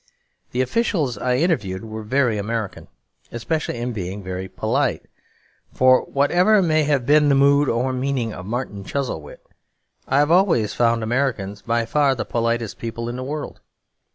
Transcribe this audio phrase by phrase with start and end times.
[0.49, 2.87] The officials I interviewed were very American,
[3.31, 5.03] especially in being very polite;
[5.71, 9.45] for whatever may have been the mood or meaning of Martin Chuzzlewit,
[10.07, 13.59] I have always found Americans by far the politest people in the world.